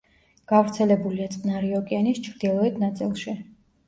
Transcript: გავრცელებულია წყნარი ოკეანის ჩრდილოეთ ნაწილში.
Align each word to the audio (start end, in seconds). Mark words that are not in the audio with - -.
გავრცელებულია 0.51 1.27
წყნარი 1.35 1.69
ოკეანის 1.79 2.21
ჩრდილოეთ 2.29 2.81
ნაწილში. 2.85 3.37